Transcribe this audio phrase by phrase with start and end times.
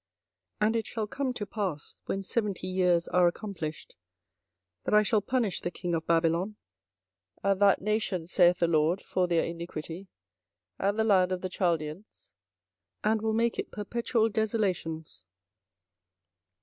[0.61, 3.95] 24:025:012 And it shall come to pass, when seventy years are accomplished,
[4.83, 6.55] that I will punish the king of Babylon,
[7.43, 10.07] and that nation, saith the LORD, for their iniquity,
[10.79, 12.31] and the land of the Chaldeans,
[13.03, 15.23] and will make it perpetual desolations.